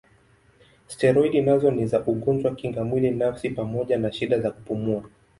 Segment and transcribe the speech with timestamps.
[0.87, 5.03] Steroidi nazo ni za ugonjwa kinga mwili nafsi pamoja na shida za kupumua.